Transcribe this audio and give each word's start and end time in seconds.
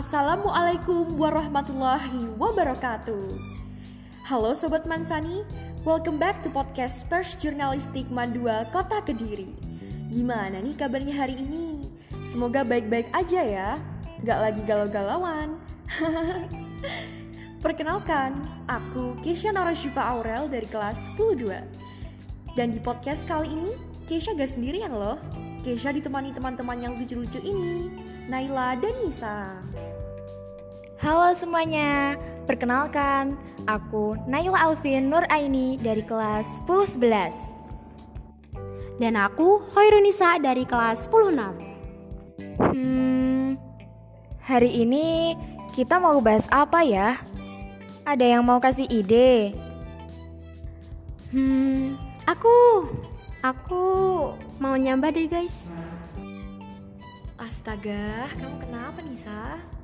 Assalamualaikum 0.00 1.12
warahmatullahi 1.20 2.32
wabarakatuh. 2.40 3.36
Halo 4.24 4.56
Sobat 4.56 4.88
Mansani, 4.88 5.44
welcome 5.84 6.16
back 6.16 6.40
to 6.40 6.48
podcast 6.48 7.04
Pers 7.12 7.36
Jurnalistik 7.36 8.08
Mandua 8.08 8.64
Kota 8.72 9.04
Kediri. 9.04 9.52
Gimana 10.08 10.56
nih 10.64 10.72
kabarnya 10.72 11.12
hari 11.12 11.36
ini? 11.36 11.84
Semoga 12.24 12.64
baik-baik 12.64 13.12
aja 13.12 13.44
ya, 13.44 13.70
gak 14.24 14.40
lagi 14.40 14.64
galau-galauan. 14.64 15.60
Perkenalkan, 17.68 18.40
aku 18.72 19.20
Keisha 19.20 19.52
Narashifa 19.52 20.00
Aurel 20.16 20.48
dari 20.48 20.64
kelas 20.64 21.12
102. 21.20 22.56
Dan 22.56 22.72
di 22.72 22.80
podcast 22.80 23.28
kali 23.28 23.52
ini, 23.52 23.76
Keisha 24.08 24.32
gak 24.32 24.48
sendirian 24.48 24.96
loh. 24.96 25.20
Keisha 25.60 25.92
ditemani 25.92 26.32
teman-teman 26.32 26.80
yang 26.80 26.96
lucu-lucu 26.96 27.36
ini, 27.44 27.92
Naila 28.32 28.80
dan 28.80 28.96
Nisa. 29.04 29.60
Halo 31.00 31.32
semuanya, 31.32 32.20
perkenalkan, 32.44 33.32
aku 33.64 34.20
Naila 34.28 34.68
Alvin 34.68 35.08
Nur 35.08 35.24
Aini 35.32 35.80
dari 35.80 36.04
kelas 36.04 36.60
1011. 36.68 39.00
Dan 39.00 39.16
aku 39.16 39.64
Hoirunisa 39.72 40.36
dari 40.36 40.68
kelas 40.68 41.08
106. 41.08 41.56
Hmm, 42.60 43.56
hari 44.44 44.84
ini 44.84 45.32
kita 45.72 45.96
mau 45.96 46.20
bahas 46.20 46.44
apa 46.52 46.84
ya? 46.84 47.16
Ada 48.04 48.36
yang 48.36 48.44
mau 48.44 48.60
kasih 48.60 48.84
ide? 48.92 49.56
Hmm, 51.32 51.96
aku 52.28 52.84
Aku 53.40 53.84
mau 54.60 54.76
nyambah 54.76 55.16
deh 55.16 55.24
guys. 55.24 55.72
Astaga, 57.40 58.28
kamu 58.36 58.56
kenapa 58.60 59.00
Nisa? 59.00 59.79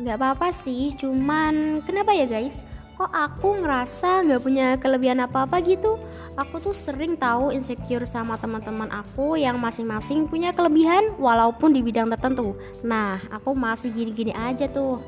Gak 0.00 0.16
apa-apa 0.16 0.48
sih, 0.54 0.96
cuman 0.96 1.84
kenapa 1.84 2.16
ya 2.16 2.24
guys? 2.24 2.64
Kok 2.96 3.12
aku 3.12 3.60
ngerasa 3.60 4.24
gak 4.24 4.40
punya 4.40 4.76
kelebihan 4.80 5.20
apa-apa 5.20 5.60
gitu? 5.60 6.00
Aku 6.38 6.64
tuh 6.64 6.72
sering 6.72 7.20
tahu 7.20 7.52
insecure 7.52 8.08
sama 8.08 8.40
teman-teman 8.40 8.88
aku 8.88 9.36
yang 9.36 9.60
masing-masing 9.60 10.24
punya 10.24 10.56
kelebihan 10.56 11.12
walaupun 11.20 11.76
di 11.76 11.84
bidang 11.84 12.08
tertentu. 12.08 12.56
Nah, 12.80 13.20
aku 13.28 13.52
masih 13.52 13.92
gini-gini 13.92 14.32
aja 14.32 14.64
tuh. 14.64 15.00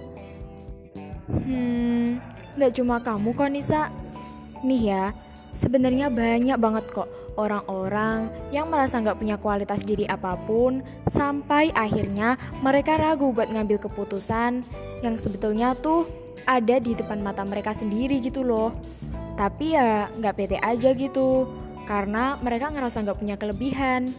Hmm, 1.29 2.21
gak 2.61 2.77
cuma 2.77 3.01
kamu 3.01 3.33
kok 3.33 3.49
Nisa. 3.49 3.89
Nih 4.65 4.93
ya, 4.93 5.05
Sebenarnya 5.55 6.11
banyak 6.11 6.59
banget 6.59 6.85
kok 6.91 7.07
orang-orang 7.35 8.31
yang 8.55 8.71
merasa 8.71 8.99
nggak 9.03 9.19
punya 9.19 9.37
kualitas 9.39 9.83
diri 9.83 10.07
apa 10.07 10.39
pun 10.47 10.83
sampai 11.11 11.75
akhirnya 11.75 12.39
mereka 12.63 12.97
ragu 12.97 13.35
buat 13.35 13.51
ngambil 13.51 13.83
keputusan 13.91 14.63
yang 15.03 15.15
sebetulnya 15.19 15.75
tuh 15.79 16.07
ada 16.45 16.77
di 16.81 16.93
depan 16.93 17.21
mata 17.25 17.43
mereka 17.45 17.73
sendiri 17.73 18.21
gitu 18.21 18.45
loh. 18.45 18.73
Tapi 19.35 19.75
ya 19.75 20.07
nggak 20.15 20.35
pede 20.39 20.59
aja 20.63 20.95
gitu, 20.95 21.51
karena 21.91 22.39
mereka 22.39 22.71
ngerasa 22.71 23.03
nggak 23.03 23.19
punya 23.19 23.37
kelebihan. 23.37 24.15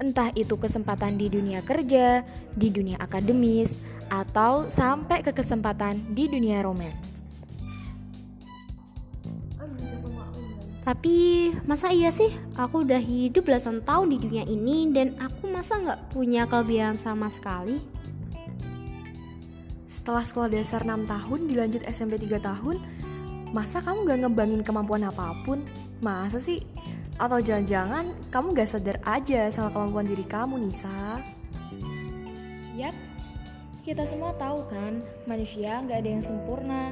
Entah 0.00 0.32
itu 0.32 0.56
kesempatan 0.56 1.20
di 1.20 1.28
dunia 1.28 1.60
kerja, 1.60 2.24
di 2.56 2.68
dunia 2.72 2.96
akademis, 3.00 3.80
atau 4.08 4.68
sampai 4.72 5.20
ke 5.20 5.32
kesempatan 5.36 6.16
di 6.16 6.24
dunia 6.28 6.64
romans. 6.64 7.19
Tapi 10.90 11.54
masa 11.70 11.94
iya 11.94 12.10
sih 12.10 12.34
aku 12.58 12.82
udah 12.82 12.98
hidup 12.98 13.46
belasan 13.46 13.78
tahun 13.86 14.10
di 14.10 14.18
dunia 14.26 14.42
ini 14.42 14.90
dan 14.90 15.14
aku 15.22 15.46
masa 15.46 15.78
nggak 15.78 16.10
punya 16.10 16.50
kelebihan 16.50 16.98
sama 16.98 17.30
sekali? 17.30 17.78
Setelah 19.86 20.26
sekolah 20.26 20.50
dasar 20.50 20.82
6 20.82 21.06
tahun 21.06 21.46
dilanjut 21.46 21.86
SMP 21.86 22.18
3 22.18 22.42
tahun, 22.42 22.82
masa 23.54 23.78
kamu 23.78 24.02
gak 24.02 24.18
ngebangin 24.26 24.62
kemampuan 24.66 25.06
apa 25.06 25.30
pun? 25.46 25.62
Masa 26.02 26.42
sih? 26.42 26.58
Atau 27.22 27.38
jangan-jangan 27.38 28.10
kamu 28.34 28.58
gak 28.58 28.70
sadar 28.74 28.98
aja 29.06 29.46
sama 29.54 29.70
kemampuan 29.70 30.10
diri 30.10 30.26
kamu, 30.26 30.58
Nisa? 30.58 31.22
Yap, 32.74 32.98
kita 33.86 34.02
semua 34.02 34.34
tahu 34.34 34.66
kan, 34.66 35.06
manusia 35.22 35.86
gak 35.86 36.02
ada 36.02 36.10
yang 36.18 36.22
sempurna 36.22 36.90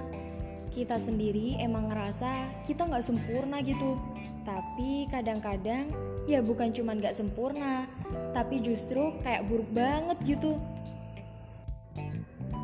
kita 0.70 1.00
sendiri 1.00 1.56
emang 1.58 1.88
ngerasa 1.90 2.62
kita 2.64 2.86
nggak 2.86 3.04
sempurna 3.04 3.60
gitu. 3.64 3.98
Tapi 4.46 5.08
kadang-kadang 5.12 5.92
ya 6.28 6.40
bukan 6.40 6.72
cuma 6.72 6.96
nggak 6.96 7.16
sempurna, 7.16 7.84
tapi 8.32 8.60
justru 8.60 9.16
kayak 9.24 9.44
buruk 9.48 9.68
banget 9.72 10.16
gitu. 10.24 10.56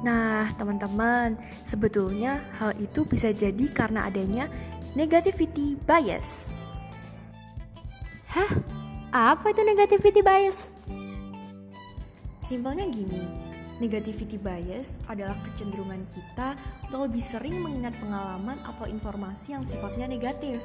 Nah, 0.04 0.52
teman-teman, 0.60 1.40
sebetulnya 1.64 2.44
hal 2.60 2.76
itu 2.76 3.08
bisa 3.08 3.32
jadi 3.32 3.64
karena 3.72 4.04
adanya 4.04 4.52
negativity 4.92 5.80
bias. 5.88 6.52
Hah? 8.28 8.52
Apa 9.14 9.56
itu 9.56 9.64
negativity 9.64 10.20
bias? 10.20 10.68
Simpelnya 12.36 12.84
gini, 12.92 13.43
Negativity 13.82 14.38
bias 14.38 15.02
adalah 15.10 15.34
kecenderungan 15.42 16.06
kita 16.06 16.54
untuk 16.86 17.10
lebih 17.10 17.24
sering 17.24 17.58
mengingat 17.58 17.98
pengalaman 17.98 18.62
atau 18.62 18.86
informasi 18.86 19.58
yang 19.58 19.66
sifatnya 19.66 20.06
negatif. 20.06 20.62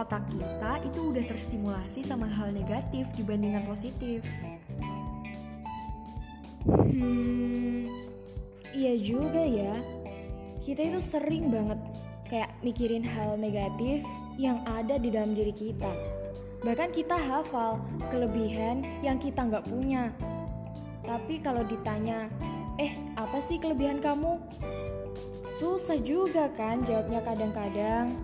Otak 0.00 0.24
kita 0.32 0.80
itu 0.88 1.12
udah 1.12 1.24
terstimulasi 1.28 2.00
sama 2.00 2.24
hal 2.24 2.48
negatif 2.56 3.12
dibandingkan 3.12 3.68
positif. 3.68 4.24
Hmm, 6.64 7.92
iya 8.72 8.96
juga 8.96 9.44
ya. 9.44 9.76
Kita 10.64 10.80
itu 10.80 11.04
sering 11.04 11.52
banget 11.52 11.76
kayak 12.24 12.56
mikirin 12.64 13.04
hal 13.04 13.36
negatif 13.36 14.00
yang 14.40 14.64
ada 14.64 14.96
di 14.96 15.12
dalam 15.12 15.36
diri 15.36 15.52
kita. 15.52 15.92
Bahkan 16.64 16.96
kita 16.96 17.20
hafal 17.28 17.84
kelebihan 18.08 18.80
yang 19.04 19.20
kita 19.20 19.44
nggak 19.44 19.68
punya 19.68 20.08
tapi 21.04 21.40
kalau 21.40 21.62
ditanya, 21.64 22.26
eh 22.80 22.96
apa 23.14 23.38
sih 23.40 23.60
kelebihan 23.60 24.00
kamu? 24.00 24.40
Susah 25.46 26.00
juga 26.00 26.50
kan 26.56 26.82
jawabnya 26.82 27.20
kadang-kadang. 27.22 28.16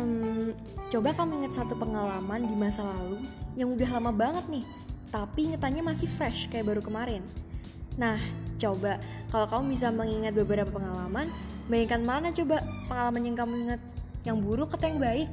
Um, 0.00 0.56
coba 0.88 1.12
kamu 1.12 1.44
ingat 1.44 1.62
satu 1.62 1.76
pengalaman 1.76 2.48
di 2.48 2.54
masa 2.56 2.86
lalu 2.86 3.20
yang 3.58 3.74
udah 3.76 4.00
lama 4.00 4.10
banget 4.14 4.44
nih, 4.48 4.64
tapi 5.12 5.52
ingetannya 5.52 5.84
masih 5.84 6.08
fresh 6.08 6.48
kayak 6.48 6.72
baru 6.72 6.80
kemarin. 6.80 7.20
Nah, 8.00 8.16
coba 8.56 8.96
kalau 9.28 9.44
kamu 9.44 9.76
bisa 9.76 9.92
mengingat 9.92 10.32
beberapa 10.32 10.72
pengalaman, 10.72 11.28
bayangkan 11.68 12.00
mana 12.00 12.28
coba 12.32 12.64
pengalaman 12.88 13.22
yang 13.28 13.36
kamu 13.36 13.54
ingat, 13.68 13.80
yang 14.24 14.38
buruk 14.40 14.72
atau 14.72 14.88
yang 14.88 15.02
baik? 15.02 15.28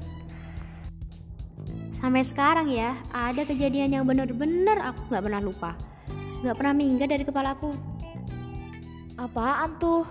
Sampai 2.00 2.24
sekarang 2.24 2.72
ya, 2.72 2.96
ada 3.12 3.44
kejadian 3.44 3.92
yang 3.92 4.08
bener-bener 4.08 4.80
aku 4.80 5.12
gak 5.12 5.24
pernah 5.28 5.44
lupa 5.44 5.76
gak 6.40 6.56
pernah 6.56 6.72
minggat 6.76 7.12
dari 7.12 7.24
kepalaku. 7.28 7.76
Apaan 9.20 9.76
tuh? 9.76 10.08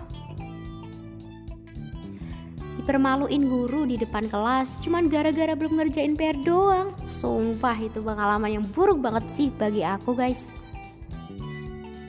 Dipermaluin 2.79 3.49
guru 3.49 3.83
di 3.89 3.99
depan 3.99 4.29
kelas 4.29 4.77
cuman 4.85 5.11
gara-gara 5.11 5.51
belum 5.57 5.77
ngerjain 5.81 6.13
PR 6.13 6.37
doang. 6.45 6.93
Sumpah 7.09 7.75
itu 7.81 7.99
pengalaman 7.99 8.61
yang 8.61 8.65
buruk 8.71 9.01
banget 9.01 9.25
sih 9.27 9.49
bagi 9.51 9.81
aku 9.81 10.13
guys. 10.13 10.53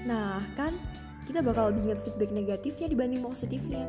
Nah 0.04 0.38
kan, 0.54 0.76
kita 1.24 1.40
bakal 1.40 1.72
lebih 1.72 1.90
ingat 1.90 2.04
feedback 2.04 2.30
negatifnya 2.30 2.86
dibanding 2.92 3.20
positifnya. 3.24 3.88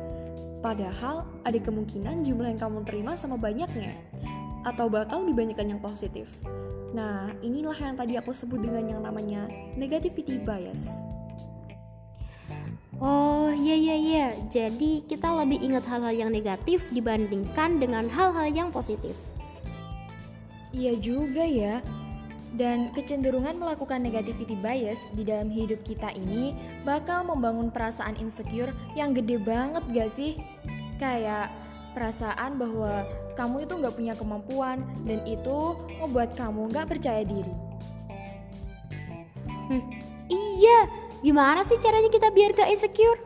Padahal 0.64 1.26
ada 1.44 1.58
kemungkinan 1.58 2.24
jumlah 2.24 2.48
yang 2.56 2.60
kamu 2.60 2.82
terima 2.88 3.12
sama 3.14 3.36
banyaknya. 3.36 3.98
Atau 4.62 4.86
bakal 4.86 5.26
lebih 5.26 5.42
banyak 5.42 5.58
yang 5.58 5.82
positif. 5.82 6.30
Nah, 6.92 7.32
inilah 7.40 7.74
yang 7.74 7.96
tadi 7.96 8.20
aku 8.20 8.36
sebut 8.36 8.60
dengan 8.60 8.84
yang 8.84 9.00
namanya 9.02 9.48
negativity 9.74 10.38
bias. 10.38 11.08
Oh 13.02 13.50
iya 13.50 13.74
iya 13.74 13.96
iya, 13.98 14.26
jadi 14.46 15.02
kita 15.02 15.26
lebih 15.42 15.58
ingat 15.58 15.82
hal-hal 15.90 16.14
yang 16.14 16.30
negatif 16.30 16.86
dibandingkan 16.94 17.82
dengan 17.82 18.06
hal-hal 18.06 18.46
yang 18.46 18.68
positif. 18.70 19.18
Iya 20.70 20.94
juga 21.02 21.42
ya, 21.42 21.82
dan 22.54 22.92
kecenderungan 22.92 23.56
melakukan 23.56 24.04
negativity 24.04 24.54
bias 24.54 25.00
di 25.16 25.24
dalam 25.24 25.48
hidup 25.48 25.80
kita 25.82 26.12
ini 26.12 26.52
bakal 26.84 27.24
membangun 27.24 27.72
perasaan 27.72 28.14
insecure 28.20 28.70
yang 28.92 29.16
gede 29.16 29.40
banget 29.40 29.82
gak 29.90 30.12
sih? 30.12 30.36
Kayak 31.00 31.48
perasaan 31.96 32.60
bahwa 32.60 33.02
kamu 33.34 33.64
itu 33.64 33.72
nggak 33.78 33.94
punya 33.96 34.14
kemampuan 34.14 34.84
dan 35.08 35.20
itu 35.24 35.58
membuat 36.00 36.36
kamu 36.36 36.68
nggak 36.72 36.86
percaya 36.88 37.22
diri. 37.24 37.54
Hmm, 39.72 39.84
iya, 40.28 40.90
gimana 41.24 41.64
sih 41.64 41.80
caranya 41.80 42.12
kita 42.12 42.28
biar 42.34 42.52
gak 42.52 42.68
insecure? 42.68 43.16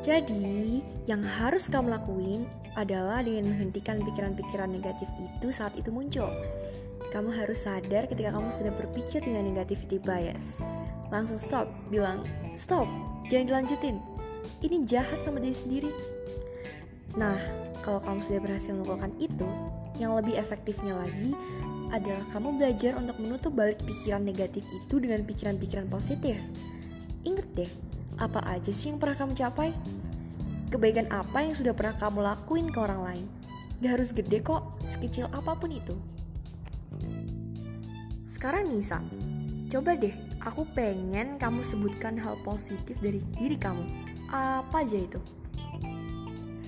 Jadi, 0.00 0.80
yang 1.04 1.20
harus 1.24 1.68
kamu 1.68 1.96
lakuin 1.96 2.44
adalah 2.76 3.20
dengan 3.24 3.52
menghentikan 3.52 4.00
pikiran-pikiran 4.04 4.68
negatif 4.68 5.08
itu 5.20 5.48
saat 5.52 5.72
itu 5.76 5.88
muncul. 5.88 6.28
Kamu 7.12 7.30
harus 7.30 7.64
sadar 7.64 8.10
ketika 8.10 8.34
kamu 8.34 8.50
sudah 8.50 8.72
berpikir 8.74 9.22
dengan 9.22 9.46
negativity 9.46 10.02
bias. 10.02 10.58
langsung 11.12 11.38
stop, 11.38 11.70
bilang, 11.94 12.26
stop, 12.58 12.90
jangan 13.30 13.46
dilanjutin. 13.46 14.02
Ini 14.64 14.82
jahat 14.82 15.22
sama 15.22 15.38
diri 15.38 15.54
sendiri. 15.54 15.92
Nah, 17.14 17.38
kalau 17.84 18.00
kamu 18.00 18.24
sudah 18.24 18.40
berhasil 18.40 18.72
melakukan 18.72 19.12
itu, 19.20 19.44
yang 20.00 20.16
lebih 20.16 20.40
efektifnya 20.40 20.96
lagi 20.96 21.36
adalah 21.92 22.24
kamu 22.32 22.56
belajar 22.56 22.96
untuk 22.96 23.20
menutup 23.20 23.52
balik 23.52 23.76
pikiran 23.84 24.24
negatif 24.24 24.64
itu 24.72 24.96
dengan 24.96 25.20
pikiran-pikiran 25.28 25.86
positif. 25.92 26.40
Ingat 27.28 27.44
deh, 27.52 27.68
apa 28.16 28.40
aja 28.48 28.72
sih 28.72 28.88
yang 28.88 28.96
pernah 28.96 29.20
kamu 29.20 29.36
capai? 29.36 29.76
Kebaikan 30.72 31.12
apa 31.12 31.44
yang 31.44 31.52
sudah 31.52 31.76
pernah 31.76 31.94
kamu 32.00 32.18
lakuin 32.24 32.72
ke 32.72 32.78
orang 32.80 33.00
lain? 33.04 33.26
Gak 33.84 34.00
harus 34.00 34.10
gede 34.16 34.40
kok, 34.40 34.80
sekecil 34.88 35.28
apa 35.30 35.52
pun 35.54 35.70
itu. 35.70 35.94
Sekarang 38.24 38.66
Nisa, 38.72 38.98
coba 39.68 39.94
deh 39.94 40.16
aku 40.42 40.66
pengen 40.72 41.36
kamu 41.36 41.60
sebutkan 41.62 42.16
hal 42.16 42.40
positif 42.42 42.96
dari 42.98 43.20
diri 43.36 43.60
kamu. 43.60 43.84
Apa 44.32 44.82
aja 44.82 44.98
itu? 44.98 45.20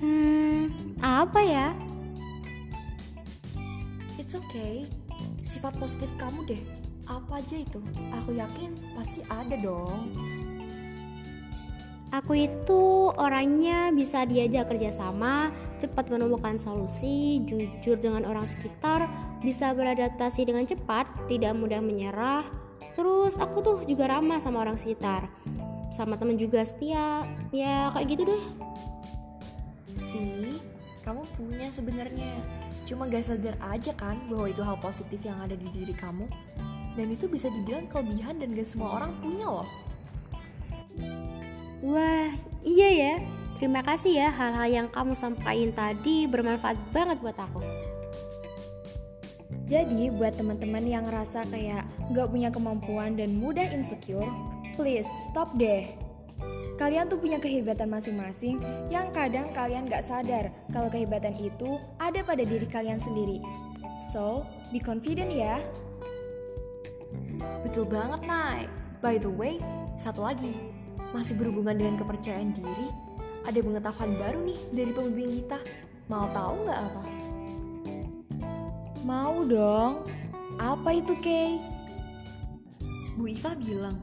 Hmm, 0.00 0.68
apa 1.00 1.40
ya? 1.40 1.68
It's 4.20 4.36
okay. 4.36 4.88
Sifat 5.40 5.78
positif 5.78 6.10
kamu 6.20 6.44
deh. 6.44 6.62
Apa 7.06 7.38
aja 7.38 7.62
itu? 7.62 7.78
Aku 8.22 8.34
yakin 8.34 8.74
pasti 8.98 9.22
ada 9.30 9.54
dong. 9.54 10.10
Aku 12.14 12.38
itu 12.38 13.10
orangnya 13.18 13.90
bisa 13.90 14.24
diajak 14.24 14.70
kerjasama, 14.70 15.50
cepat 15.76 16.06
menemukan 16.08 16.56
solusi, 16.56 17.42
jujur 17.44 17.98
dengan 17.98 18.24
orang 18.24 18.46
sekitar, 18.46 19.10
bisa 19.42 19.74
beradaptasi 19.74 20.46
dengan 20.46 20.64
cepat, 20.64 21.04
tidak 21.26 21.52
mudah 21.58 21.82
menyerah. 21.82 22.46
Terus 22.94 23.36
aku 23.36 23.58
tuh 23.60 23.76
juga 23.84 24.08
ramah 24.08 24.40
sama 24.40 24.64
orang 24.64 24.78
sekitar, 24.78 25.28
sama 25.92 26.16
temen 26.16 26.40
juga 26.40 26.64
setia, 26.64 27.26
ya 27.52 27.92
kayak 27.92 28.06
gitu 28.16 28.22
deh. 28.32 28.65
Kamu 31.06 31.22
punya 31.38 31.70
sebenarnya. 31.70 32.42
Cuma 32.82 33.06
gak 33.06 33.30
sadar 33.30 33.54
aja 33.62 33.94
kan 33.94 34.18
bahwa 34.26 34.50
itu 34.50 34.58
hal 34.66 34.74
positif 34.82 35.22
yang 35.22 35.38
ada 35.38 35.54
di 35.54 35.70
diri 35.70 35.94
kamu. 35.94 36.26
Dan 36.98 37.14
itu 37.14 37.30
bisa 37.30 37.46
dibilang 37.46 37.86
kelebihan 37.86 38.42
dan 38.42 38.58
gak 38.58 38.66
semua 38.66 38.98
orang 38.98 39.14
punya 39.22 39.46
loh. 39.46 39.70
Wah, 41.86 42.34
iya 42.66 42.88
ya. 42.90 43.14
Terima 43.54 43.86
kasih 43.86 44.18
ya 44.18 44.28
hal-hal 44.34 44.66
yang 44.66 44.88
kamu 44.90 45.14
sampaikan 45.14 45.70
tadi 45.70 46.26
bermanfaat 46.26 46.74
banget 46.90 47.22
buat 47.22 47.38
aku. 47.38 47.62
Jadi 49.66 50.10
buat 50.10 50.34
teman-teman 50.34 50.82
yang 50.82 51.06
ngerasa 51.06 51.46
kayak 51.54 51.86
gak 52.10 52.28
punya 52.34 52.50
kemampuan 52.50 53.14
dan 53.14 53.38
mudah 53.38 53.66
insecure, 53.70 54.26
please 54.74 55.06
stop 55.30 55.54
deh. 55.54 56.05
Kalian 56.76 57.08
tuh 57.08 57.16
punya 57.16 57.40
kehebatan 57.40 57.88
masing-masing 57.88 58.60
yang 58.92 59.08
kadang 59.16 59.48
kalian 59.56 59.88
gak 59.88 60.04
sadar 60.04 60.52
kalau 60.68 60.92
kehebatan 60.92 61.32
itu 61.40 61.80
ada 61.96 62.20
pada 62.20 62.44
diri 62.44 62.68
kalian 62.68 63.00
sendiri. 63.00 63.40
So, 64.12 64.44
be 64.68 64.76
confident 64.76 65.32
ya. 65.32 65.56
Betul 67.64 67.88
banget, 67.88 68.20
Nay. 68.28 68.68
By 69.00 69.16
the 69.16 69.32
way, 69.32 69.56
satu 69.96 70.28
lagi. 70.28 70.52
Masih 71.16 71.32
berhubungan 71.40 71.80
dengan 71.80 71.96
kepercayaan 71.96 72.52
diri, 72.52 72.92
ada 73.48 73.56
pengetahuan 73.56 74.12
baru 74.20 74.40
nih 74.44 74.60
dari 74.76 74.92
pembimbing 74.92 75.32
kita. 75.40 75.58
Mau 76.12 76.28
tahu 76.36 76.68
nggak 76.68 76.80
apa? 76.92 77.02
Mau 79.06 79.48
dong. 79.48 80.04
Apa 80.60 80.92
itu, 80.92 81.16
Kay? 81.24 81.56
Bu 83.16 83.32
Iva 83.32 83.56
bilang, 83.56 83.96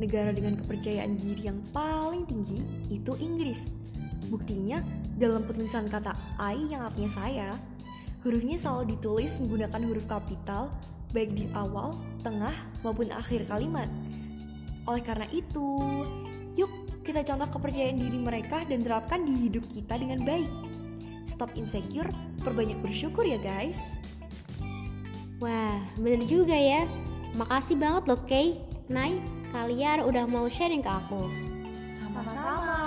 negara 0.00 0.32
dengan 0.32 0.56
kepercayaan 0.56 1.20
diri 1.20 1.48
yang 1.48 1.60
paling 1.74 2.24
tinggi 2.24 2.64
itu 2.88 3.12
Inggris. 3.20 3.68
Buktinya, 4.32 4.80
dalam 5.20 5.44
penulisan 5.44 5.90
kata 5.90 6.16
I 6.40 6.72
yang 6.72 6.88
artinya 6.88 7.10
saya, 7.10 7.48
hurufnya 8.24 8.56
selalu 8.56 8.96
ditulis 8.96 9.36
menggunakan 9.42 9.82
huruf 9.84 10.06
kapital 10.08 10.72
baik 11.12 11.36
di 11.36 11.46
awal, 11.52 11.92
tengah, 12.24 12.54
maupun 12.80 13.12
akhir 13.12 13.44
kalimat. 13.46 13.86
Oleh 14.88 15.04
karena 15.04 15.28
itu, 15.30 15.78
yuk 16.56 16.72
kita 17.04 17.22
contoh 17.22 17.60
kepercayaan 17.60 18.00
diri 18.00 18.18
mereka 18.18 18.64
dan 18.66 18.82
terapkan 18.82 19.22
di 19.28 19.46
hidup 19.46 19.62
kita 19.68 20.00
dengan 20.00 20.24
baik. 20.24 20.48
Stop 21.22 21.54
insecure, 21.54 22.08
perbanyak 22.42 22.80
bersyukur 22.82 23.22
ya 23.22 23.38
guys. 23.38 24.00
Wah, 25.38 25.78
bener 26.00 26.24
juga 26.26 26.56
ya. 26.56 26.88
Makasih 27.36 27.78
banget 27.78 28.02
loh 28.10 28.20
Kay, 28.26 28.62
Nay, 28.90 29.18
kalian 29.52 30.08
udah 30.08 30.24
mau 30.24 30.48
sharing 30.48 30.80
ke 30.80 30.90
aku. 30.90 31.28
Sama-sama. 31.92 32.80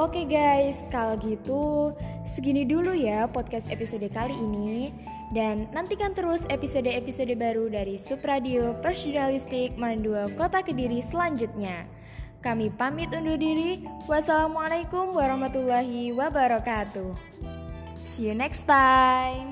Oke 0.00 0.24
guys, 0.24 0.86
kalau 0.88 1.20
gitu 1.20 1.92
segini 2.24 2.64
dulu 2.64 2.96
ya 2.96 3.28
podcast 3.28 3.68
episode 3.68 4.08
kali 4.08 4.32
ini 4.32 4.88
dan 5.36 5.68
nantikan 5.72 6.16
terus 6.16 6.48
episode-episode 6.48 7.36
baru 7.36 7.68
dari 7.68 8.00
Supradio 8.00 8.72
Persjurnalistik 8.80 9.76
Mandua 9.76 10.32
Kota 10.32 10.64
Kediri 10.64 11.04
selanjutnya. 11.04 11.84
Kami 12.40 12.72
pamit 12.72 13.12
undur 13.12 13.36
diri. 13.36 13.84
Wassalamualaikum 14.08 15.12
warahmatullahi 15.12 16.10
wabarakatuh. 16.16 17.12
See 18.02 18.32
you 18.32 18.34
next 18.34 18.64
time. 18.64 19.51